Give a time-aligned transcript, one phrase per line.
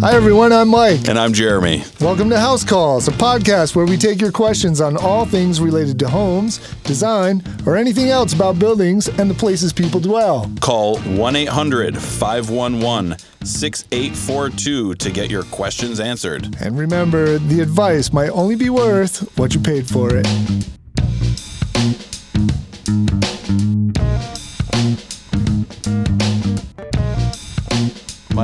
[0.00, 0.52] Hi, everyone.
[0.52, 1.08] I'm Mike.
[1.08, 1.84] And I'm Jeremy.
[2.00, 6.00] Welcome to House Calls, a podcast where we take your questions on all things related
[6.00, 10.50] to homes, design, or anything else about buildings and the places people dwell.
[10.60, 16.56] Call 1 800 511 6842 to get your questions answered.
[16.60, 20.26] And remember, the advice might only be worth what you paid for it.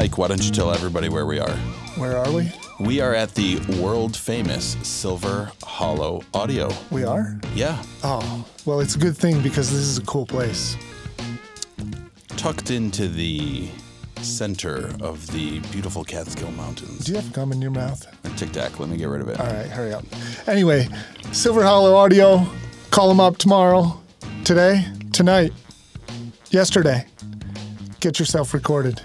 [0.04, 1.56] Mike, why don't you tell everybody where we are?
[1.96, 2.52] Where are we?
[2.78, 6.70] We are at the world famous Silver Hollow Audio.
[6.90, 7.40] We are?
[7.54, 10.76] Yeah, Oh, well, it's a good thing because this is a cool place.
[12.36, 13.66] tucked into the
[14.20, 17.06] center of the beautiful Catskill Mountains.
[17.06, 18.06] Do you have gum in your mouth?
[18.36, 19.40] Tic Tac, let me get rid of it.
[19.40, 20.04] All right, hurry up.
[20.46, 20.86] Anyway,
[21.32, 22.46] Silver Hollow Audio,
[22.90, 23.98] call them up tomorrow,
[24.44, 24.84] today,
[25.14, 25.54] tonight,
[26.50, 27.06] yesterday.
[28.00, 29.00] Get yourself recorded.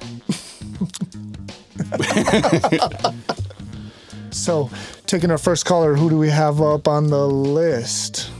[4.32, 4.70] so,
[5.05, 8.32] taking our first caller, who do we have up on the list?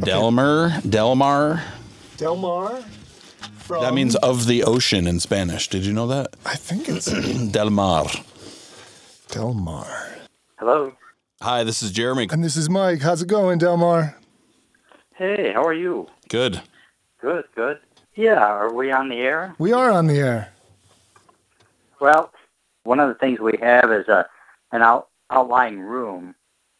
[0.00, 1.62] Delmer, Delmar.
[2.16, 2.82] Delmar?
[3.58, 5.68] From, That means of the ocean in Spanish.
[5.68, 6.34] Did you know that?
[6.44, 7.06] I think it's
[7.52, 8.06] Delmar.
[9.28, 10.08] Delmar.
[10.58, 10.92] Hello.
[11.40, 12.28] Hi, this is Jeremy.
[12.30, 13.00] And this is Mike.
[13.02, 14.16] How's it going, Delmar?
[15.14, 16.06] Hey, how are you?
[16.28, 16.60] Good.
[17.20, 17.78] Good, good.
[18.14, 19.54] Yeah, are we on the air?
[19.58, 20.52] We are on the air.
[22.00, 22.32] Well,
[22.84, 24.26] one of the things we have is a
[24.72, 26.34] an out, outlying room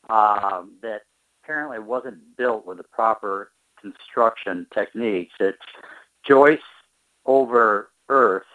[0.09, 1.03] uh, that
[1.43, 5.35] apparently wasn't built with the proper construction techniques.
[5.39, 5.59] It's
[6.27, 6.65] joists
[7.27, 8.47] over earth,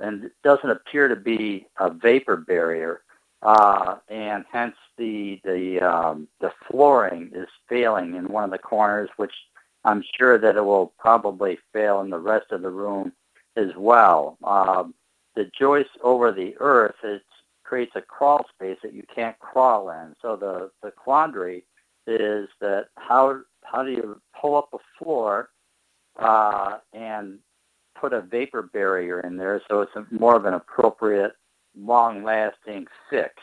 [0.00, 3.02] and it doesn't appear to be a vapor barrier,
[3.42, 9.10] uh, and hence the the um, the flooring is failing in one of the corners,
[9.16, 9.34] which
[9.84, 13.12] I'm sure that it will probably fail in the rest of the room
[13.56, 14.38] as well.
[14.44, 14.94] Um,
[15.40, 17.22] the joist over the earth it
[17.64, 20.14] creates a crawl space that you can't crawl in.
[20.20, 21.64] So the the quandary
[22.06, 25.48] is that how how do you pull up a floor
[26.18, 27.38] uh, and
[27.98, 31.32] put a vapor barrier in there so it's a, more of an appropriate
[31.74, 33.34] long lasting fix.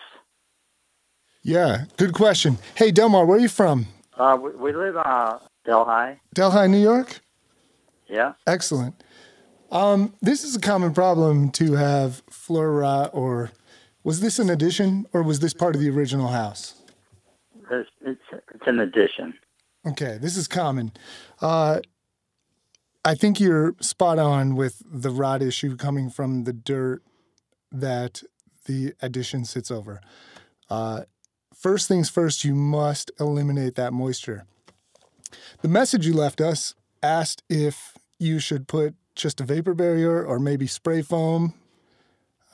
[1.41, 2.57] Yeah, good question.
[2.75, 3.87] Hey, Delmar, where are you from?
[4.15, 6.19] Uh, we, we live uh, Delhi.
[6.33, 7.21] Delhi, New York?
[8.07, 8.33] Yeah.
[8.45, 9.01] Excellent.
[9.71, 13.51] Um, this is a common problem to have floor rot, or
[14.03, 16.75] was this an addition, or was this part of the original house?
[17.69, 19.33] It's, it's, it's an addition.
[19.85, 20.91] Okay, this is common.
[21.41, 21.81] Uh,
[23.03, 27.01] I think you're spot on with the rot issue coming from the dirt
[27.71, 28.21] that
[28.65, 30.01] the addition sits over.
[30.69, 31.01] Uh,
[31.53, 34.45] first things first, you must eliminate that moisture.
[35.61, 40.39] The message you left us asked if you should put just a vapor barrier or
[40.39, 41.53] maybe spray foam.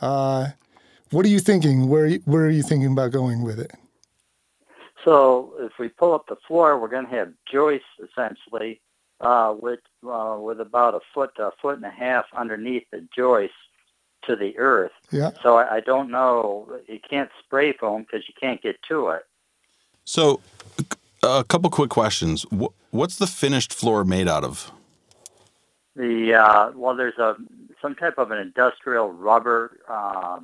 [0.02, 0.50] Uh,
[1.12, 1.88] what are you thinking?
[1.88, 3.72] Where where are you thinking about going with it?
[5.04, 8.82] So if we pull up the floor, we're going to have joists essentially
[9.22, 13.54] uh, with uh, with about a foot a foot and a half underneath the joist
[14.26, 14.92] to the earth.
[15.12, 15.32] Yeah.
[15.42, 16.80] So I, I don't know.
[16.88, 19.26] You can't spray foam because you can't get to it.
[20.06, 20.42] So,
[21.22, 22.46] a couple quick questions.
[22.92, 24.72] What's the finished floor made out of?
[25.96, 27.36] The uh, well, there's a
[27.82, 30.40] some type of an industrial rubber uh,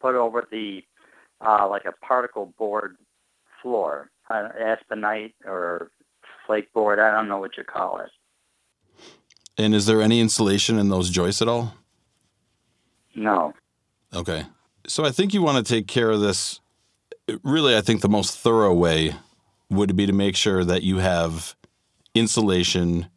[0.00, 0.84] put over the
[1.40, 2.96] uh, like a particle board
[3.60, 5.90] floor, uh, aspenite or
[6.46, 6.98] flake board.
[6.98, 8.10] I don't know what you call it.
[9.58, 11.74] And is there any insulation in those joists at all?
[13.14, 13.54] No.
[14.14, 14.44] Okay.
[14.86, 16.60] So I think you want to take care of this.
[17.42, 19.14] Really, I think the most thorough way
[19.70, 21.54] would be to make sure that you have
[22.14, 23.08] insulation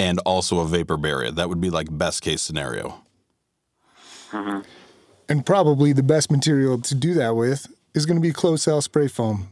[0.00, 1.30] and also a vapor barrier.
[1.30, 3.02] That would be like best case scenario.
[5.30, 8.80] And probably the best material to do that with is going to be closed cell
[8.80, 9.48] spray foam.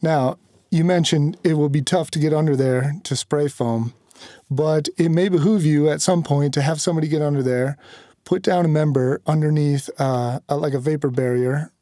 [0.00, 0.38] Now,
[0.70, 3.92] you mentioned it will be tough to get under there to spray foam,
[4.50, 7.76] but it may behoove you at some point to have somebody get under there,
[8.24, 11.72] put down a member underneath, uh, a- like a vapor barrier,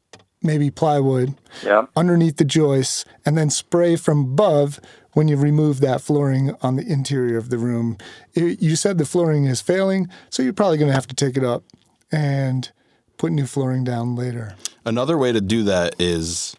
[0.41, 1.83] maybe plywood, Yeah.
[1.95, 4.79] underneath the joists, and then spray from above
[5.13, 7.97] when you remove that flooring on the interior of the room.
[8.33, 11.35] It- you said the flooring is failing, so you're probably going to have to take
[11.37, 11.63] it up
[12.11, 12.71] and
[13.17, 14.55] put new flooring down later.
[14.85, 16.55] Another way to do that is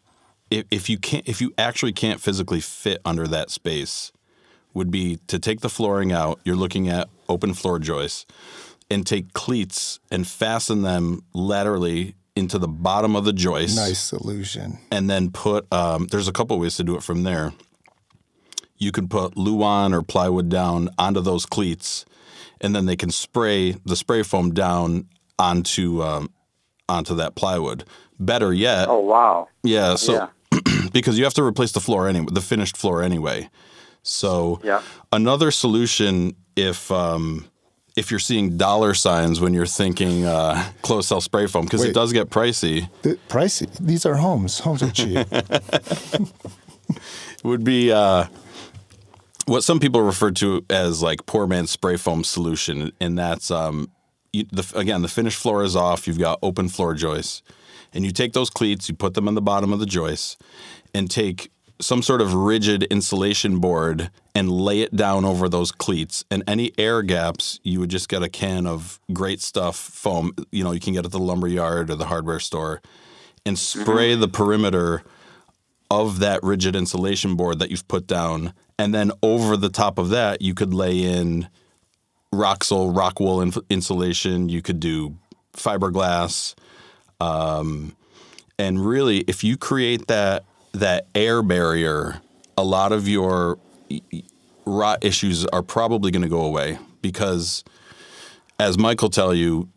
[0.51, 4.13] if, if you can't if you actually can't physically fit under that space
[4.75, 6.41] would be to take the flooring out.
[6.45, 8.25] You're looking at open floor joists
[8.91, 13.77] and take cleats and fasten them laterally into the bottom of the joist.
[13.77, 14.79] Nice solution.
[14.91, 17.53] and then put um, there's a couple ways to do it from there
[18.83, 22.05] you can put luan or plywood down onto those cleats
[22.61, 25.07] and then they can spray the spray foam down
[25.39, 26.31] onto um,
[26.89, 27.85] onto that plywood.
[28.19, 29.49] Better yet, Oh wow.
[29.63, 29.97] yeah.
[29.97, 30.29] So Yeah.
[30.93, 33.49] because you have to replace the floor anyway, the finished floor anyway.
[34.03, 34.83] So Yeah.
[35.13, 37.47] another solution if um,
[37.97, 41.95] if you're seeing dollar signs when you're thinking uh, closed cell spray foam because it
[41.95, 43.69] does get pricey The, pricey.
[43.81, 44.61] These are homes.
[44.61, 45.27] Homes are cheap.
[47.45, 48.27] would be uh,
[49.47, 53.91] what some people refer to as like poor man's spray foam solution, and that's um,
[54.33, 56.07] you, the, again the finished floor is off.
[56.07, 57.43] You've got open floor joists,
[57.93, 60.37] and you take those cleats, you put them on the bottom of the joists,
[60.95, 61.51] and take
[61.81, 66.25] some sort of rigid insulation board and lay it down over those cleats.
[66.31, 70.33] And any air gaps, you would just get a can of great stuff foam.
[70.53, 72.81] You know, you can get at the lumber yard or the hardware store,
[73.45, 75.03] and spray the perimeter
[75.91, 80.09] of that rigid insulation board that you've put down, and then over the top of
[80.09, 81.49] that, you could lay in
[82.35, 84.49] Roxul rock wool inf- insulation.
[84.49, 85.17] You could do
[85.53, 86.57] fiberglass,
[87.21, 87.95] um,
[88.59, 92.21] and really, if you create that that air barrier,
[92.57, 93.61] a lot of your
[94.65, 97.63] rot issues are probably going to go away because,
[98.59, 99.69] as Michael tell you,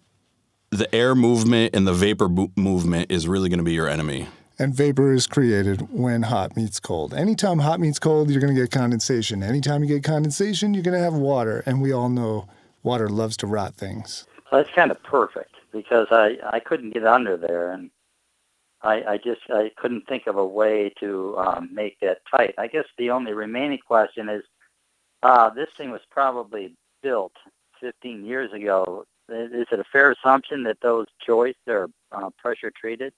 [0.71, 4.27] the air movement and the vapor bo- movement is really going to be your enemy.
[4.57, 7.13] And vapor is created when hot meets cold.
[7.13, 9.43] Anytime hot meets cold, you're going to get condensation.
[9.43, 11.63] Anytime you get condensation, you're going to have water.
[11.65, 12.47] And we all know
[12.83, 14.25] water loves to rot things.
[14.49, 17.89] So that's kind of perfect because I I couldn't get under there and
[18.81, 22.53] I I just I couldn't think of a way to um, make that tight.
[22.57, 24.43] I guess the only remaining question is
[25.23, 27.33] uh, this thing was probably built
[27.81, 29.05] 15 years ago.
[29.27, 33.11] Is it a fair assumption that those joists are uh, pressure treated?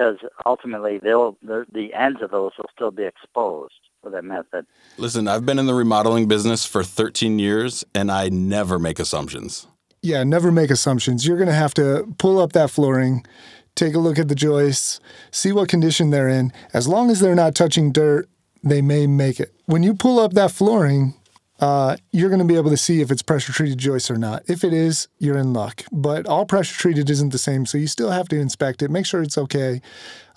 [0.00, 0.16] Because
[0.46, 4.64] ultimately, they'll the, the ends of those will still be exposed with that method.
[4.96, 9.66] Listen, I've been in the remodeling business for 13 years and I never make assumptions.
[10.00, 11.26] Yeah, never make assumptions.
[11.26, 13.26] You're going to have to pull up that flooring,
[13.74, 15.00] take a look at the joists,
[15.32, 16.50] see what condition they're in.
[16.72, 18.26] As long as they're not touching dirt,
[18.62, 19.54] they may make it.
[19.66, 21.12] When you pull up that flooring,
[21.60, 24.42] uh, you're going to be able to see if it's pressure treated joists or not.
[24.48, 25.84] If it is, you're in luck.
[25.92, 29.06] But all pressure treated isn't the same, so you still have to inspect it, make
[29.06, 29.82] sure it's okay.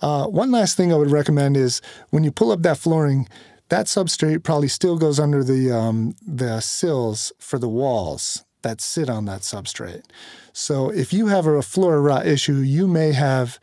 [0.02, 3.28] Uh, one last thing I would recommend is when you pull up that flooring,
[3.70, 9.10] that substrate probably still goes under the um, the sills for the walls that sit
[9.10, 10.04] on that substrate.
[10.52, 13.60] So if you have a floor rot issue, you may have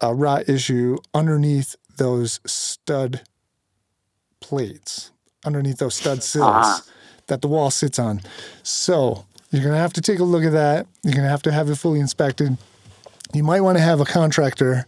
[0.00, 3.22] a rot issue underneath those stud
[4.40, 5.10] plates,
[5.44, 6.80] underneath those stud sills Uh-huh.
[7.28, 8.20] that the wall sits on.
[8.62, 10.86] So you're going to have to take a look at that.
[11.02, 12.56] You're going to have to have it fully inspected.
[13.34, 14.86] You might want to have a contractor.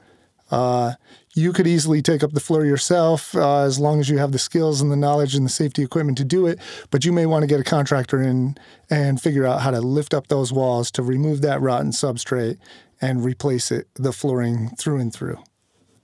[0.50, 0.94] Uh,
[1.35, 4.38] you could easily take up the floor yourself uh, as long as you have the
[4.38, 6.58] skills and the knowledge and the safety equipment to do it.
[6.91, 8.56] But you may want to get a contractor in
[8.91, 12.58] and figure out how to lift up those walls to remove that rotten substrate
[13.00, 15.38] and replace it, the flooring through and through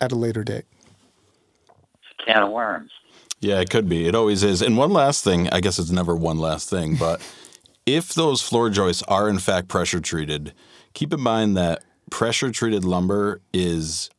[0.00, 0.64] at a later date.
[1.68, 2.92] It's a can of worms.
[3.40, 4.06] Yeah, it could be.
[4.06, 4.62] It always is.
[4.62, 7.20] And one last thing, I guess it's never one last thing, but
[7.86, 10.52] if those floor joists are in fact pressure treated,
[10.94, 14.10] keep in mind that pressure treated lumber is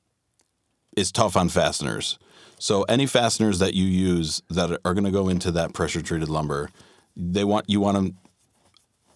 [0.96, 2.18] is tough on fasteners.
[2.60, 6.30] So any fasteners that you use that are going to go into that pressure treated
[6.30, 6.70] lumber,
[7.16, 8.18] they want you want them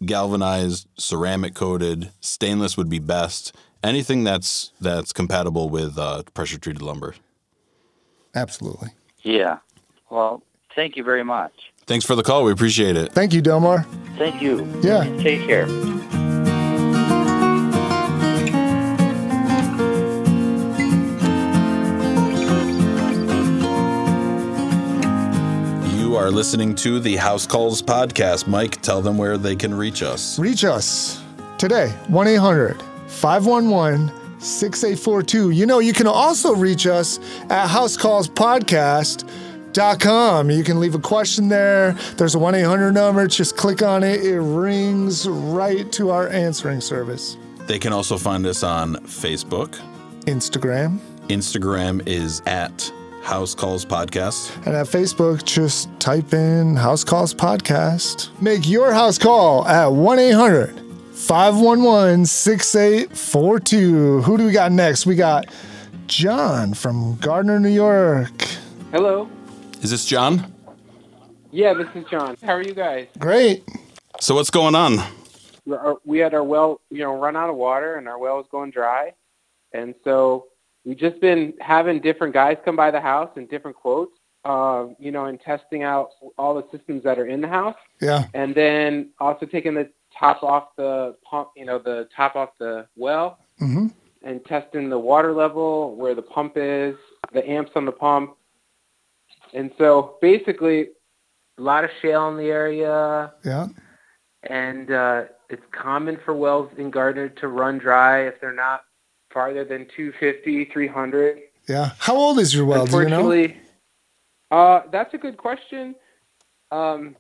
[0.06, 3.56] galvanized, ceramic coated, stainless would be best.
[3.84, 7.16] Anything that's that's compatible with uh, pressure treated lumber.
[8.36, 8.90] Absolutely.
[9.24, 9.58] Yeah.
[10.12, 10.44] Well,
[10.76, 11.54] thank you very much.
[11.88, 12.44] Thanks for the call.
[12.44, 13.14] We appreciate it.
[13.14, 13.84] Thank you, Delmar.
[14.18, 14.68] Thank you.
[14.84, 15.04] Yeah.
[15.18, 15.68] Take care.
[25.96, 28.48] You are listening to the House Calls podcast.
[28.48, 30.38] Mike, tell them where they can reach us.
[30.38, 31.24] Reach us
[31.58, 35.52] today, 1 800 511 6842.
[35.52, 37.68] You know, you can also reach us at
[39.72, 40.52] housecallspodcast.com.
[40.52, 41.94] You can leave a question there.
[42.18, 43.28] There's a 1 800 number.
[43.28, 47.38] Just click on it, it rings right to our answering service.
[47.68, 49.80] They can also find us on Facebook.
[50.22, 51.00] Instagram.
[51.28, 52.92] Instagram is at
[53.24, 54.56] House Calls Podcast.
[54.66, 58.30] And at Facebook, just type in House Calls Podcast.
[58.42, 60.78] Make your house call at 1 800
[61.14, 64.22] 511 6842.
[64.24, 65.06] Who do we got next?
[65.06, 65.46] We got
[66.08, 68.32] John from Gardiner, New York.
[68.92, 69.30] Hello.
[69.82, 70.54] Is this John?
[71.52, 72.38] Yeah, this is John.
[72.44, 73.08] How are you guys?
[73.20, 73.64] Great.
[74.20, 75.00] So what's going on?
[75.66, 78.46] We're- We had our well, you know, run out of water, and our well is
[78.52, 79.14] going dry,
[79.74, 80.48] and so
[80.86, 84.12] we've just been having different guys come by the house and different quotes.
[84.44, 88.26] uh, you know, and testing out all the systems that are in the house, Yeah.
[88.34, 92.88] and then also taking the top off the pump, you know, the top off the
[92.98, 93.90] well, hmm
[94.24, 96.96] and testing the water level, where the pump is,
[97.34, 98.36] the amps on the pump.
[99.54, 100.90] And so basically,
[101.58, 103.68] a lot of shale in the area, Yeah.
[104.44, 108.82] and uh, it's common for wells in Gardiner to run dry if they're not
[109.34, 111.40] farther than 250, 300.
[111.68, 111.92] Yeah.
[112.00, 112.86] How old is your well?
[112.86, 113.18] Do you know?
[113.20, 113.58] Unfortunately,
[114.50, 115.96] uh, that's a good question.
[116.72, 117.16] Um,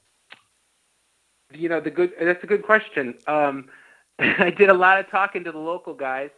[1.53, 3.15] you know, the good that's a good question.
[3.27, 3.69] Um,
[4.19, 6.29] I did a lot of talking to the local guys.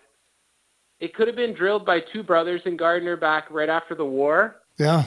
[1.00, 4.58] It could have been drilled by two brothers in Gardiner back right after the war.
[4.78, 5.06] Yeah.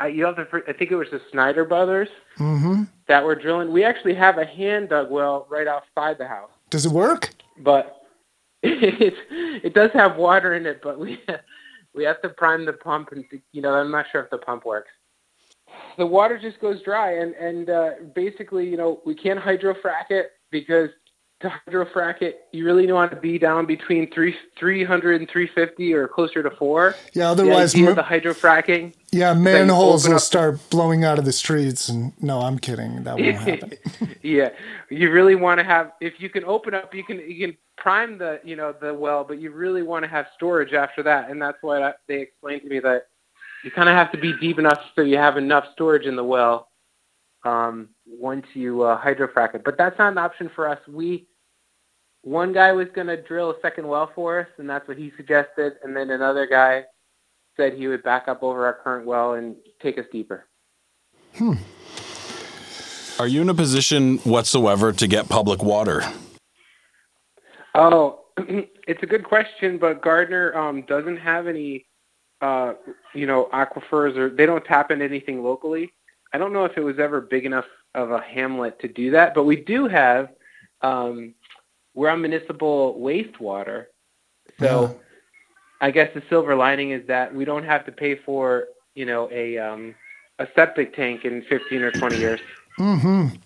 [0.00, 3.72] I, you have to, I think it was the Snyder brothers hmm that were drilling.
[3.72, 7.30] We actually have a hand dug well right outside the house, Does it work?
[7.58, 8.02] but
[8.62, 9.14] it
[9.64, 10.80] it does have water in it.
[10.82, 11.20] But we
[11.94, 14.64] we have to prime the pump, and you know I'm not sure if the pump
[14.64, 14.90] works.
[15.98, 20.32] The water just goes dry, and and uh, basically you know we can't hydrofrack it
[20.50, 20.90] because
[21.40, 26.06] to hydrofrack it you really want to be down between three 300 and 350 or
[26.06, 26.94] closer to four.
[27.14, 27.30] Yeah.
[27.30, 31.88] Otherwise, ma- the hydrofracking yeah, manholes will up- start blowing out of the streets.
[31.88, 33.02] And no, I'm kidding.
[33.04, 33.72] That won't happen.
[34.22, 34.50] yeah,
[34.90, 35.92] you really want to have.
[36.00, 39.24] If you can open up, you can you can prime the you know the well,
[39.24, 42.62] but you really want to have storage after that, and that's why I, they explained
[42.62, 43.06] to me that
[43.64, 46.24] you kind of have to be deep enough so you have enough storage in the
[46.24, 46.68] well
[47.44, 49.64] um, once you uh, hydrofrack it.
[49.64, 50.78] But that's not an option for us.
[50.88, 51.26] We
[52.22, 55.12] one guy was going to drill a second well for us, and that's what he
[55.16, 56.84] suggested, and then another guy
[57.56, 60.46] said he would back up over our current well and take us deeper.
[61.34, 61.54] Hmm.
[63.18, 66.02] Are you in a position whatsoever to get public water?
[67.74, 71.86] Oh, it's a good question, but Gardiner um, doesn't have any,
[72.40, 72.74] uh,
[73.14, 75.92] you know, aquifers or they don't tap into anything locally.
[76.32, 79.34] I don't know if it was ever big enough of a hamlet to do that,
[79.34, 80.30] but we do have.
[80.82, 81.34] Um,
[81.94, 83.86] we're on municipal wastewater,
[84.58, 84.98] so
[85.80, 89.28] I guess the silver lining is that we don't have to pay for, you know,
[89.32, 89.94] a um,
[90.38, 92.40] a septic tank in 15 or 20 years.
[92.78, 93.38] Mhm.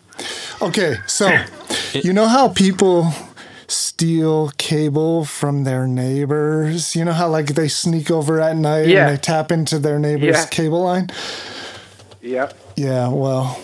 [0.62, 1.28] Okay, so
[1.92, 3.08] you know how people
[3.66, 6.94] steal cable from their neighbors?
[6.94, 9.08] You know how like they sneak over at night Yeah.
[9.08, 10.46] and they tap into their neighbor's Yeah.
[10.46, 11.08] cable line?
[12.20, 12.56] Yep.
[12.76, 13.58] Yeah, well,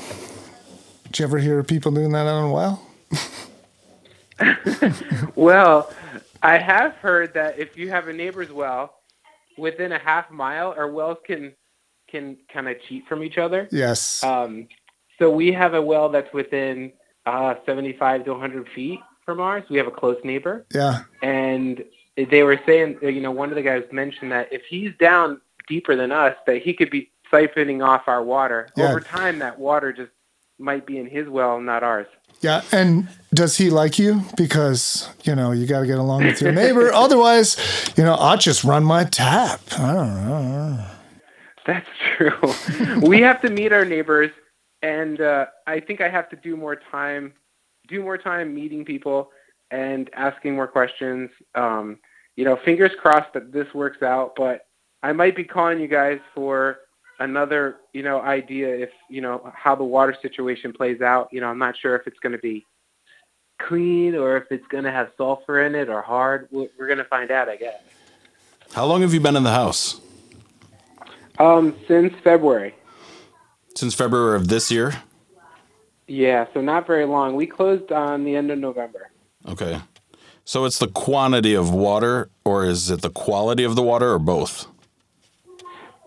[1.05, 2.87] did you ever hear of people doing that on a well?
[5.35, 5.93] Well,
[6.43, 8.95] I have heard that if you have a neighbor's well
[9.59, 11.55] within a half mile, our wells can
[12.09, 13.69] can kind of cheat from each other.
[13.71, 14.25] Yes.
[14.25, 14.67] Um,
[15.19, 16.93] so we have a well that's within
[17.27, 19.63] uh, 75 to 100 feet from ours.
[19.71, 21.03] We have a close neighbor, yeah.
[21.23, 21.85] and
[22.17, 25.95] they were saying, you know, one of the guys mentioned that if he's down deeper
[25.95, 28.69] than us, that he could be siphoning off our water.
[28.77, 28.91] Yeah.
[28.91, 30.11] Over time, that water just
[30.59, 32.07] might be in his well, not ours.
[32.41, 32.63] Yeah.
[32.73, 34.23] And does he like you?
[34.37, 36.93] Because, you know, you got to get along with your neighbor.
[36.95, 37.57] Otherwise,
[37.97, 39.61] you know, I'll just run my tap.
[39.79, 40.87] I don't know.
[41.67, 42.39] That's true.
[43.03, 44.31] we have to meet our neighbors,
[44.83, 47.35] and uh, I think I have to do more time,
[47.87, 49.31] do more time meeting people
[49.71, 51.31] and asking more questions.
[51.55, 51.99] Um,
[52.37, 54.35] you know, fingers crossed that this works out.
[54.37, 54.67] But
[55.03, 56.79] I might be calling you guys for
[57.21, 61.29] another, you know, idea if you know how the water situation plays out.
[61.31, 62.67] You know, I'm not sure if it's going to be
[63.61, 66.49] clean or if it's going to have sulfur in it or hard.
[66.51, 67.81] We're, we're going to find out, I guess.
[68.73, 70.01] How long have you been in the house?
[71.39, 72.75] Um, since February.
[73.75, 74.95] Since February of this year?
[76.07, 77.37] Yeah, so not very long.
[77.37, 79.11] We closed on the end of November.
[79.47, 79.81] Okay.
[80.45, 84.19] So it's the quantity of water, or is it the quality of the water, or
[84.19, 84.67] both?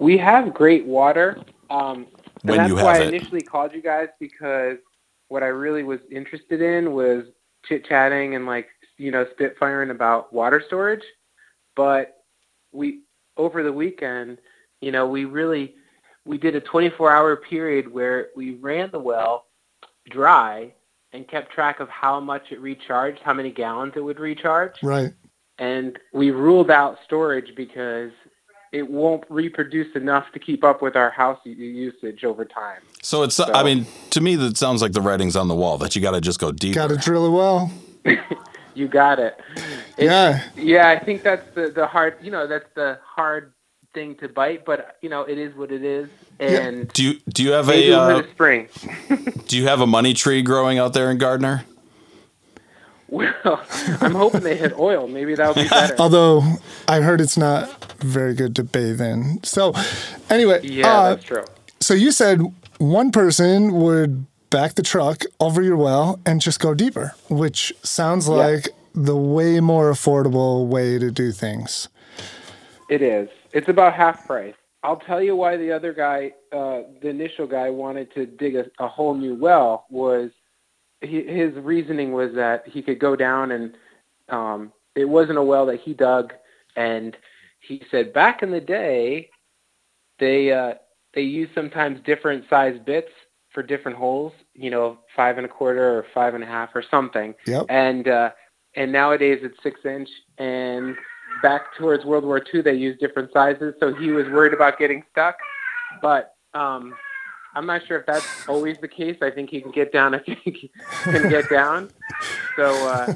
[0.03, 1.37] We have great water.
[1.69, 2.07] Um,
[2.41, 4.77] and When that's you why have I initially called you guys because
[5.29, 7.23] what I really was interested in was
[7.65, 8.67] chit chatting and like
[8.97, 11.03] you know spitfiring about water storage.
[11.75, 12.17] But
[12.73, 13.03] we
[13.37, 14.39] over the weekend,
[14.81, 15.75] you know, we really
[16.25, 19.45] we did a 24 hour period where we ran the well
[20.09, 20.73] dry
[21.13, 25.13] and kept track of how much it recharged, how many gallons it would recharge Right.
[25.59, 28.11] and we ruled out storage because
[28.73, 32.81] it won't reproduce enough to keep up with our house usage over time.
[33.01, 35.95] So it's, I mean, to me, that sounds like the writing's on the wall that
[35.95, 36.75] you got to just go deeper.
[36.75, 37.71] Got to drill a well.
[38.75, 39.39] You got it.
[39.97, 40.41] It- Yeah.
[40.55, 43.53] Yeah, I think that's the, the hard, you know, that's the hard
[43.93, 46.09] thing to bite, but you know, it is what it is.
[46.39, 48.67] And Do you do you have a uh, spring.
[49.47, 51.65] do you have a money tree growing out there in Gardiner?
[53.13, 53.61] Well,
[54.01, 55.07] I'm hoping they hit oil.
[55.07, 55.95] Maybe that would be better.
[55.99, 56.41] Although
[56.87, 59.39] I heard it's not very good to bathe in.
[59.43, 59.73] So,
[60.31, 61.45] anyway, Yeah, uh, that's true.
[61.79, 62.41] So you said
[62.79, 68.27] one person would back the truck over your well and just go deeper, which sounds
[68.27, 71.89] like the way more affordable way to do things.
[72.89, 73.29] It is.
[73.51, 74.55] It's about half price.
[74.81, 78.65] I'll tell you why the other guy, uh, the initial guy, wanted to dig a,
[78.79, 80.31] a whole new well was
[81.03, 83.75] he, his reasoning was that he could go down and
[84.29, 86.33] um, it wasn't a well that he dug,
[86.75, 87.15] and
[87.59, 89.29] he said back in the day
[90.19, 90.73] they uh,
[91.13, 93.09] they used sometimes different size bits
[93.53, 96.83] for different holes, you know, five and a quarter or five and a half or
[96.89, 97.65] something, Yep.
[97.69, 98.29] and uh,
[98.75, 100.95] and nowadays it's six inch and
[101.41, 105.03] back towards World War II, they used different sizes, so he was worried about getting
[105.11, 105.35] stuck.
[106.01, 106.93] But um,
[107.55, 109.17] I'm not sure if that's always the case.
[109.21, 110.69] I think he can get down if he
[111.03, 111.91] can get down.
[112.55, 113.13] So uh,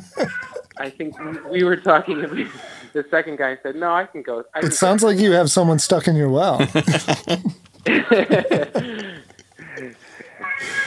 [0.78, 1.16] I think
[1.50, 2.50] we were talking.
[2.94, 5.52] The second guy said, "No, I can go." I can It sounds like you have
[5.52, 6.60] someone stuck in your well.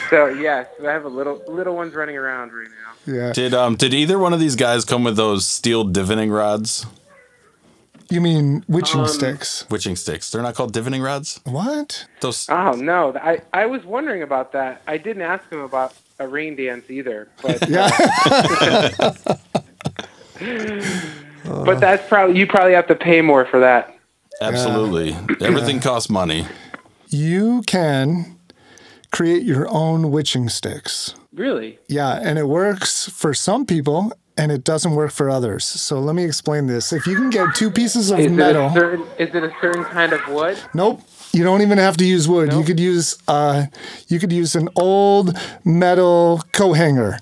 [0.09, 3.13] so yes, I have a little little ones running around right now.
[3.13, 3.33] yeah.
[3.33, 6.85] Did um did either one of these guys come with those steel divining rods?
[8.11, 9.65] You mean witching Um, sticks?
[9.69, 10.29] Witching sticks.
[10.29, 11.39] They're not called divining rods?
[11.45, 12.05] What?
[12.19, 14.81] Those Oh no, I I was wondering about that.
[14.87, 17.89] I didn't ask him about a rain dance either, but Yeah.
[21.45, 23.95] but that's probably you probably have to pay more for that.
[24.41, 25.15] absolutely.
[25.45, 26.45] Everything costs money.
[27.09, 28.37] you can
[29.11, 31.15] create your own witching sticks.
[31.33, 31.77] Really?
[31.87, 35.65] Yeah, and it works for some people and it doesn't work for others.
[35.65, 36.93] So let me explain this.
[36.93, 39.83] If you can get two pieces of Is metal, a certain is it a certain
[39.85, 40.57] kind of wood?
[40.73, 41.01] nope,
[41.33, 42.51] you don't even have to use wood.
[42.53, 43.65] You could use uh,
[44.07, 47.19] you could use an old metal coat hanger.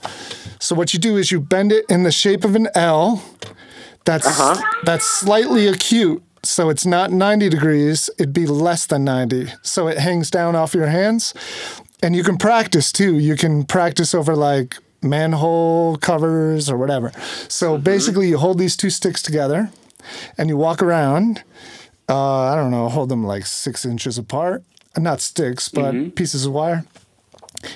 [0.59, 3.23] So what you do is you bend it in the shape of an L.
[4.05, 4.61] That's Uh-huh.
[4.83, 6.21] that's slightly acute.
[6.41, 9.51] So it's not 90 degrees, it'd be less than 90.
[9.61, 11.33] So it hangs down off your hands.
[12.01, 13.17] And you can practice too.
[13.19, 17.11] You can practice over like manhole covers or whatever.
[17.47, 17.83] So mm-hmm.
[17.83, 19.69] basically, you hold these two sticks together
[20.37, 21.43] and you walk around.
[22.07, 24.63] Uh, I don't know, hold them like six inches apart.
[24.97, 26.09] Not sticks, but mm-hmm.
[26.09, 26.83] pieces of wire.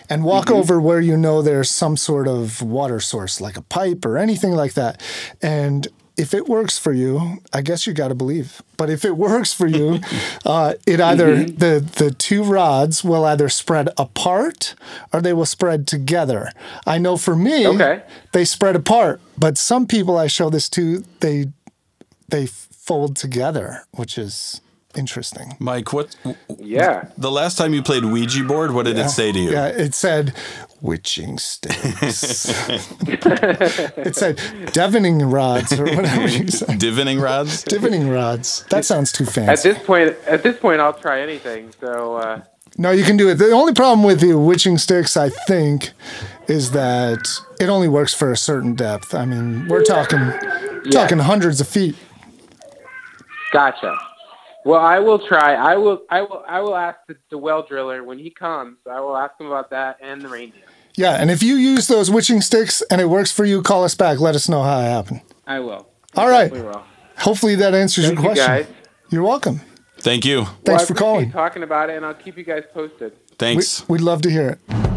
[0.10, 0.56] And walk mm-hmm.
[0.56, 4.54] over where you know there's some sort of water source, like a pipe or anything
[4.54, 5.02] like that.
[5.42, 8.62] And if it works for you, I guess you got to believe.
[8.78, 10.00] But if it works for you,
[10.46, 14.76] uh, it either the the two rods will either spread apart
[15.12, 16.52] or they will spread together.
[16.86, 18.04] I know for me, Okay.
[18.32, 21.48] they spread apart, but some people I show this to, they
[22.30, 24.62] they fold together, which is
[24.98, 25.56] interesting.
[25.60, 26.16] Mike, what
[26.58, 27.06] Yeah.
[27.18, 29.52] the last time you played Ouija board, what did it say to you?
[29.52, 30.34] Yeah, it said
[30.82, 32.46] witching sticks.
[33.08, 34.40] it said
[34.74, 36.78] divining rods or whatever you said.
[36.80, 37.64] Divining rods?
[37.64, 38.66] Divining rods.
[38.70, 39.70] That sounds too fancy.
[39.70, 41.72] At this point, at this point, I'll try anything.
[41.80, 42.42] So uh,
[42.78, 43.36] No, you can do it.
[43.36, 45.92] The only problem with the witching sticks, I think,
[46.48, 47.28] is that
[47.60, 49.14] it only works for a certain depth.
[49.14, 50.20] I mean, we're talking
[50.92, 51.96] talking hundreds of feet.
[53.54, 53.96] gotcha.
[54.66, 55.56] Well, I will try.
[55.56, 56.04] I will.
[56.10, 56.44] I will.
[56.48, 58.78] I will ask the, the well driller when he comes.
[58.90, 60.62] I will ask him about that and the reindeer.
[60.96, 63.96] Yeah, and if you use those witching sticks and it works for you, call us
[63.96, 64.20] back.
[64.20, 65.22] Let us know how it happened.
[65.48, 65.88] I will.
[66.16, 66.52] All right.
[66.52, 66.84] Definitely will.
[67.18, 68.46] Hopefully that answers Thank your you, question.
[68.46, 68.68] guys.
[69.10, 69.62] You're welcome.
[70.00, 70.42] Thank you.
[70.42, 71.32] Well, Thanks I for appreciate calling.
[71.32, 73.14] Talking about it, and I'll keep you guys posted.
[73.14, 73.88] We, Thanks.
[73.90, 74.93] we'd love to hear it.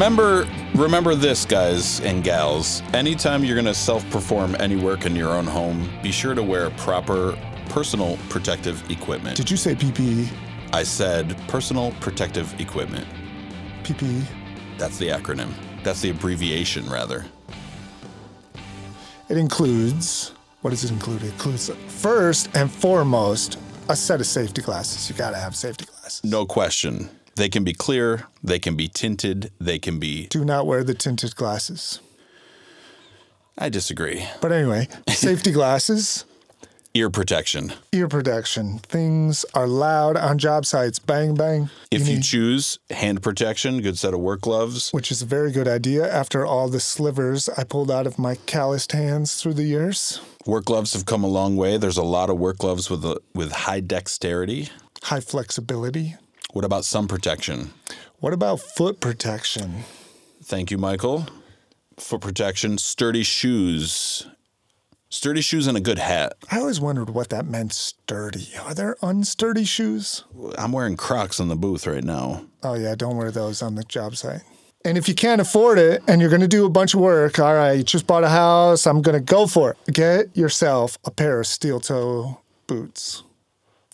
[0.00, 5.28] Remember remember this guys and gals anytime you're going to self-perform any work in your
[5.28, 7.36] own home be sure to wear proper
[7.68, 10.26] personal protective equipment Did you say PPE?
[10.72, 13.06] i said personal protective equipment
[13.82, 14.24] PPE.
[14.78, 15.52] that's the acronym
[15.84, 17.26] that's the abbreviation rather
[19.28, 20.32] It includes
[20.62, 21.22] what does it include?
[21.24, 23.58] It includes first and foremost
[23.90, 25.08] a set of safety glasses.
[25.10, 26.22] You got to have safety glasses.
[26.24, 30.66] no question they can be clear they can be tinted they can be Do not
[30.66, 32.00] wear the tinted glasses.
[33.58, 36.24] i disagree But anyway, safety glasses,
[36.94, 38.78] ear protection ear protection.
[38.80, 40.98] Things are loud on job sites.
[40.98, 41.70] Bang bang.
[41.90, 45.52] if you need- choose hand protection good set of work gloves which is a very
[45.52, 49.64] good idea after all the slivers I pulled out of my calloused hands through the
[49.64, 50.20] years.
[50.46, 53.20] work gloves have come a long way there's a lot of work gloves with a,
[53.34, 54.68] with high dexterity
[55.04, 56.16] High flexibility.
[56.52, 57.72] What about sun protection?
[58.18, 59.84] What about foot protection?
[60.42, 61.26] Thank you, Michael.
[61.96, 64.26] Foot protection, sturdy shoes.
[65.10, 66.34] Sturdy shoes and a good hat.
[66.50, 68.48] I always wondered what that meant sturdy.
[68.62, 70.24] Are there unsturdy shoes?
[70.56, 72.46] I'm wearing Crocs in the booth right now.
[72.62, 74.42] Oh, yeah, don't wear those on the job site.
[74.84, 77.38] And if you can't afford it and you're going to do a bunch of work,
[77.38, 79.92] all right, you just bought a house, I'm going to go for it.
[79.92, 83.22] Get yourself a pair of steel toe boots.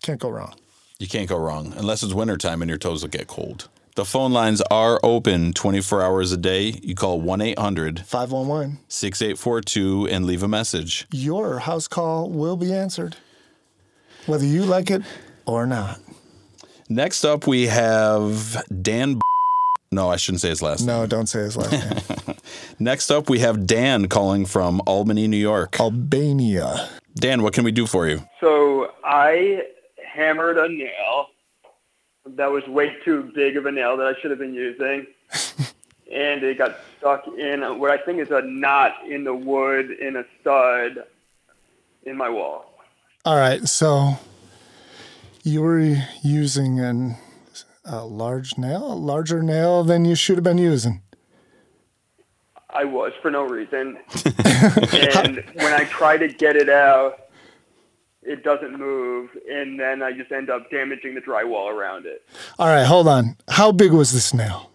[0.02, 0.54] Can't go wrong.
[0.98, 3.68] You can't go wrong unless it's wintertime and your toes will get cold.
[3.96, 6.80] The phone lines are open 24 hours a day.
[6.82, 8.78] You call 1 800 511.
[8.88, 11.06] 6842 and leave a message.
[11.10, 13.16] Your house call will be answered,
[14.24, 15.02] whether you like it
[15.44, 16.00] or not.
[16.88, 19.20] Next up, we have Dan.
[19.92, 20.88] No, I shouldn't say his last name.
[20.88, 21.72] No, don't say his last
[22.26, 22.36] name.
[22.78, 25.78] Next up, we have Dan calling from Albany, New York.
[25.78, 26.88] Albania.
[27.14, 28.22] Dan, what can we do for you?
[28.40, 29.62] So I
[30.16, 31.28] hammered a nail
[32.26, 35.06] that was way too big of a nail that I should have been using.
[36.12, 40.16] and it got stuck in what I think is a knot in the wood in
[40.16, 41.04] a stud
[42.04, 42.72] in my wall.
[43.24, 44.14] All right, so
[45.42, 47.16] you were using an,
[47.84, 51.02] a large nail, a larger nail than you should have been using.
[52.70, 53.96] I was for no reason.
[54.44, 57.25] and when I tried to get it out,
[58.26, 62.26] it doesn't move, and then I just end up damaging the drywall around it.
[62.58, 63.36] All right, hold on.
[63.48, 64.70] How big was this nail?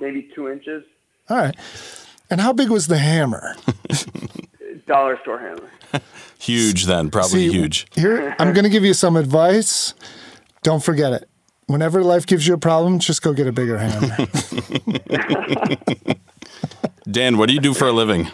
[0.00, 0.84] Maybe two inches.
[1.28, 1.56] All right.
[2.30, 3.56] And how big was the hammer?
[4.86, 5.70] Dollar store hammer.
[6.38, 7.86] Huge, then, probably See, huge.
[7.94, 9.94] Here, I'm going to give you some advice.
[10.62, 11.26] Don't forget it.
[11.68, 14.26] Whenever life gives you a problem, just go get a bigger hammer.
[17.10, 18.28] Dan, what do you do for a living?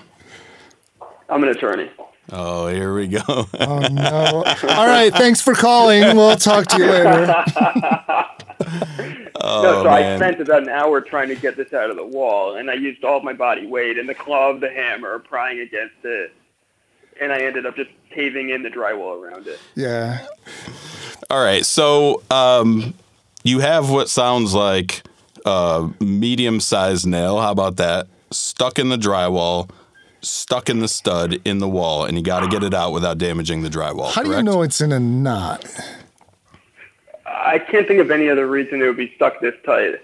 [1.28, 1.88] I'm an attorney.
[2.32, 3.20] Oh, here we go.
[3.26, 4.44] oh, no.
[4.68, 5.12] All right.
[5.12, 6.16] Thanks for calling.
[6.16, 7.26] We'll talk to you later.
[7.56, 8.26] no,
[9.62, 10.12] so Oh, man.
[10.12, 12.74] I spent about an hour trying to get this out of the wall, and I
[12.74, 16.32] used all my body weight and the claw of the hammer prying against it,
[17.20, 19.58] and I ended up just caving in the drywall around it.
[19.74, 20.26] Yeah.
[21.30, 21.64] All right.
[21.64, 22.94] So um,
[23.42, 25.02] you have what sounds like
[25.46, 27.40] a medium sized nail.
[27.40, 28.06] How about that?
[28.30, 29.70] Stuck in the drywall,
[30.20, 33.18] stuck in the stud in the wall, and you got to get it out without
[33.18, 34.10] damaging the drywall.
[34.12, 35.64] How do you know it's in a knot?
[37.26, 39.94] I can't think of any other reason it would be stuck this tight.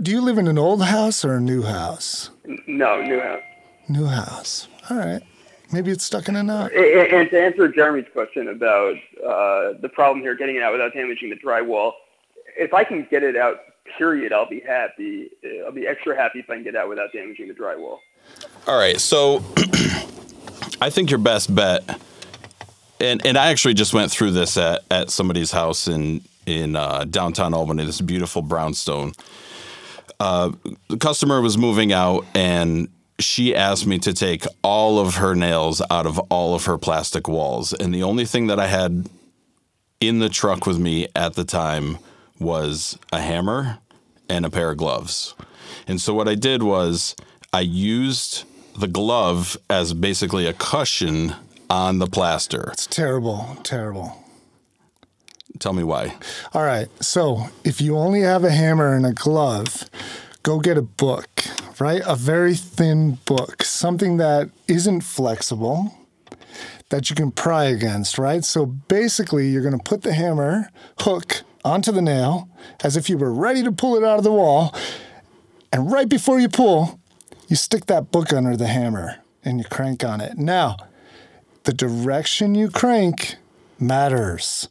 [0.00, 2.30] Do you live in an old house or a new house?
[2.66, 3.40] No, new house.
[3.88, 4.68] New house.
[4.90, 5.22] All right.
[5.72, 6.70] Maybe it's stuck in a knot.
[6.72, 6.76] A-
[7.14, 8.94] a- And to answer Jeremy's question about
[9.26, 11.92] uh, the problem here getting it out without damaging the drywall,
[12.56, 13.56] if I can get it out,
[13.98, 15.30] period, I'll be happy.
[15.44, 17.98] Uh, I'll be extra happy if I can get it out without damaging the drywall.
[18.66, 19.44] All right, so
[20.80, 22.00] I think your best bet,
[23.00, 27.04] and and I actually just went through this at, at somebody's house in in uh,
[27.04, 27.84] downtown Albany.
[27.84, 29.12] This beautiful brownstone.
[30.18, 30.52] Uh,
[30.88, 32.88] the customer was moving out, and
[33.20, 37.28] she asked me to take all of her nails out of all of her plastic
[37.28, 39.08] walls, and the only thing that I had
[40.00, 41.98] in the truck with me at the time
[42.38, 43.78] was a hammer
[44.28, 45.34] and a pair of gloves.
[45.86, 47.14] And so what I did was
[47.56, 48.44] I used
[48.78, 51.34] the glove as basically a cushion
[51.70, 52.68] on the plaster.
[52.74, 53.56] It's terrible.
[53.62, 54.22] Terrible.
[55.58, 56.16] Tell me why.
[56.52, 56.88] All right.
[57.02, 59.88] So if you only have a hammer and a glove,
[60.42, 61.30] go get a book,
[61.78, 62.02] right?
[62.04, 65.96] A very thin book, something that isn't flexible,
[66.90, 68.44] that you can pry against, right?
[68.44, 70.68] So basically, you're going to put the hammer
[71.00, 72.50] hook onto the nail
[72.84, 74.74] as if you were ready to pull it out of the wall.
[75.72, 77.00] And right before you pull,
[77.48, 80.38] you stick that book under the hammer and you crank on it.
[80.38, 80.76] Now,
[81.64, 83.36] the direction you crank
[83.78, 84.68] matters.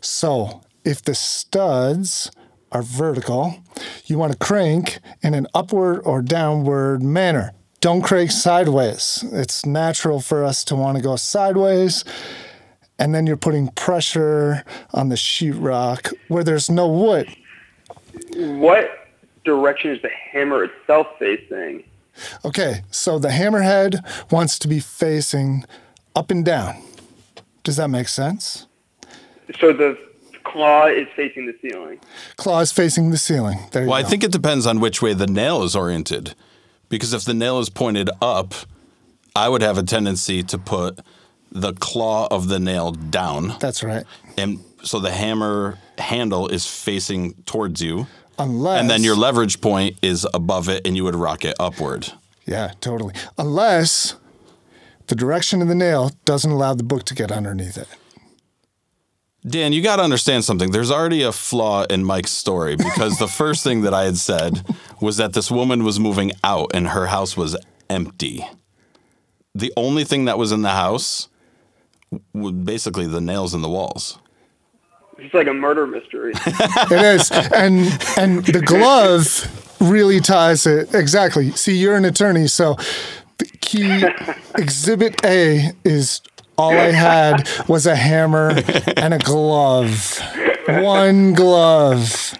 [0.00, 2.30] So, if the studs
[2.72, 3.58] are vertical,
[4.06, 7.52] you want to crank in an upward or downward manner.
[7.80, 9.24] Don't crank sideways.
[9.32, 12.04] It's natural for us to want to go sideways.
[12.98, 17.28] And then you're putting pressure on the sheetrock where there's no wood.
[18.34, 19.08] What
[19.44, 21.84] direction is the hammer itself facing?
[22.44, 24.00] Okay, so the hammerhead
[24.30, 25.64] wants to be facing
[26.14, 26.82] up and down.
[27.62, 28.66] Does that make sense?
[29.60, 29.98] So the
[30.44, 32.00] claw is facing the ceiling.
[32.36, 33.58] Claw is facing the ceiling.
[33.72, 36.34] There you Well, I think it depends on which way the nail is oriented.
[36.88, 38.54] Because if the nail is pointed up,
[39.34, 41.00] I would have a tendency to put
[41.50, 43.56] the claw of the nail down.
[43.60, 44.04] That's right.
[44.38, 48.06] And so the hammer handle is facing towards you.
[48.38, 52.12] Unless And then your leverage point is above it and you would rock it upward.
[52.44, 53.14] Yeah, totally.
[53.38, 54.16] Unless
[55.06, 57.88] the direction of the nail doesn't allow the book to get underneath it.
[59.46, 60.72] Dan, you got to understand something.
[60.72, 64.64] There's already a flaw in Mike's story because the first thing that I had said
[65.00, 67.56] was that this woman was moving out and her house was
[67.88, 68.44] empty.
[69.54, 71.28] The only thing that was in the house
[72.34, 74.18] was basically the nails in the walls.
[75.18, 76.32] It's like a murder mystery.
[76.88, 77.30] It is.
[77.30, 81.50] and and the glove really ties it exactly.
[81.52, 82.76] See, you're an attorney, so
[83.38, 84.04] the key
[84.54, 86.20] exhibit A is
[86.58, 88.50] all I had was a hammer
[88.96, 90.20] and a glove.
[90.68, 92.34] One glove.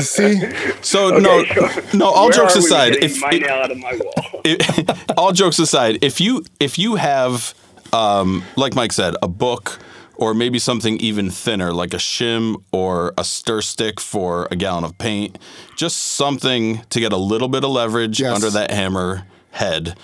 [0.00, 0.40] See?
[0.82, 1.44] So no,
[1.92, 2.06] no.
[2.06, 4.40] All Where jokes are we with aside, getting if my nail out of my wall.
[4.44, 7.54] it, all jokes aside, if you if you have,
[7.92, 9.78] um, like Mike said, a book
[10.20, 14.84] or maybe something even thinner, like a shim or a stir stick for a gallon
[14.84, 15.38] of paint,
[15.76, 18.34] just something to get a little bit of leverage Yes.
[18.34, 19.96] under that hammer head.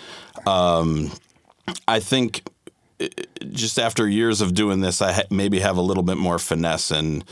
[0.47, 1.13] Um,
[1.87, 2.43] I think
[3.01, 3.07] uh,
[3.53, 6.91] just after years of doing this, I ha- maybe have a little bit more finesse
[6.91, 7.25] and.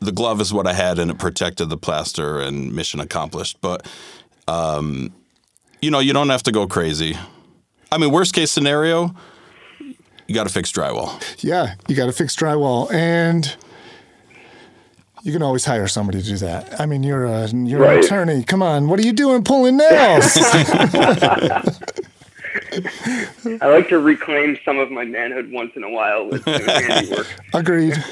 [0.00, 3.58] The glove is what I had, and it protected the plaster, and mission accomplished.
[3.60, 3.86] But
[4.48, 5.12] um,
[5.80, 7.16] you know, you don't have to go crazy.
[7.92, 9.14] I mean, worst case scenario,
[10.32, 11.22] you got to fix drywall.
[11.44, 13.54] Yeah, you got to fix drywall, and
[15.22, 16.80] you can always hire somebody to do that.
[16.80, 18.42] I mean, you're a you're an attorney.
[18.44, 20.32] Come on, what are you doing pulling nails?
[23.60, 27.26] I like to reclaim some of my manhood once in a while with some handiwork.
[27.52, 28.02] Agreed.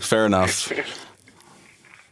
[0.00, 0.72] Fair enough.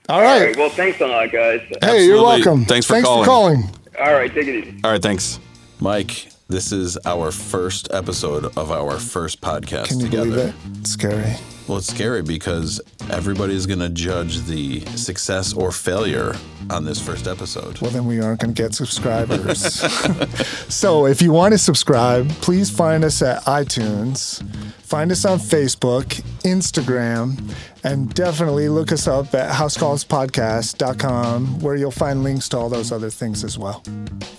[0.09, 0.47] All All right.
[0.47, 0.57] right.
[0.57, 1.61] Well, thanks a lot, guys.
[1.83, 2.65] Hey, you're welcome.
[2.67, 3.25] Thanks for Thanks calling.
[3.25, 3.65] for calling.
[3.99, 4.33] All right.
[4.33, 4.81] Take it easy.
[4.85, 5.41] All right, thanks.
[5.81, 10.31] Mike, this is our first episode of our first podcast Can you together.
[10.31, 10.55] believe it?
[10.81, 11.35] It's scary.
[11.69, 16.35] Well, it's scary because everybody's going to judge the success or failure
[16.69, 17.81] on this first episode.
[17.81, 19.61] Well, then we aren't going to get subscribers.
[20.73, 24.43] so, if you want to subscribe, please find us at iTunes,
[24.83, 32.25] find us on Facebook, Instagram, and definitely look us up at housecallspodcast.com, where you'll find
[32.25, 33.83] links to all those other things as well.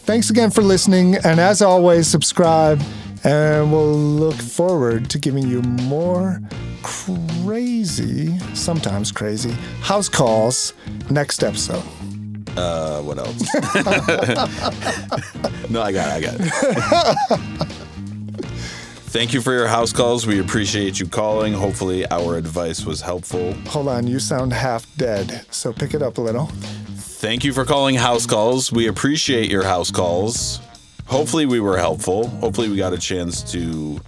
[0.06, 2.82] Thanks again for listening, and as always, subscribe,
[3.24, 6.42] and we'll look forward to giving you more
[6.84, 10.74] crazy, sometimes crazy, house calls
[11.10, 11.84] next episode.
[12.58, 13.42] Uh, what else?
[15.70, 16.14] no, I got it.
[16.14, 17.72] I got it.
[19.12, 20.26] Thank you for your house calls.
[20.26, 21.52] We appreciate you calling.
[21.54, 23.54] Hopefully, our advice was helpful.
[23.68, 26.46] Hold on, you sound half dead, so pick it up a little.
[26.96, 28.72] Thank you for calling house calls.
[28.72, 30.62] We appreciate your house calls.
[31.08, 32.28] Hopefully, we were helpful.
[32.28, 34.00] Hopefully, we got a chance to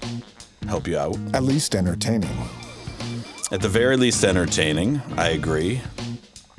[0.68, 1.18] help you out.
[1.34, 2.30] At least entertaining.
[3.54, 5.00] At the very least, entertaining.
[5.16, 5.80] I agree.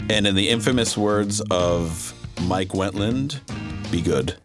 [0.09, 3.41] And in the infamous words of Mike Wentland,
[3.91, 4.37] be good.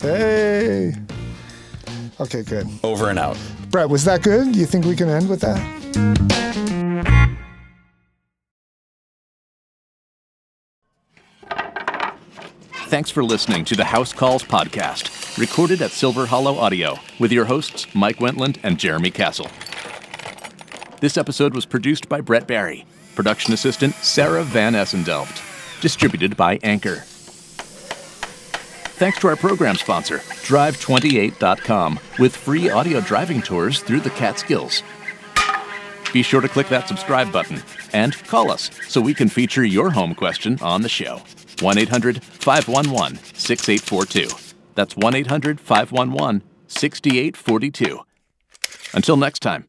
[0.00, 0.94] Hey.
[2.18, 2.66] Okay, good.
[2.82, 3.36] Over and out.
[3.68, 4.56] Brett, was that good?
[4.56, 5.58] You think we can end with that?
[12.86, 17.44] Thanks for listening to the House Calls podcast, recorded at Silver Hollow Audio with your
[17.44, 19.50] hosts, Mike Wentland and Jeremy Castle.
[21.00, 22.84] This episode was produced by Brett Barry,
[23.14, 25.40] production assistant Sarah Van Essendelft,
[25.80, 27.04] distributed by Anchor.
[28.96, 34.82] Thanks to our program sponsor, Drive28.com, with free audio driving tours through the Catskills.
[36.12, 39.90] Be sure to click that subscribe button and call us so we can feature your
[39.90, 41.22] home question on the show.
[41.60, 44.28] 1 800 511 6842.
[44.74, 48.00] That's 1 800 511 6842.
[48.94, 49.68] Until next time,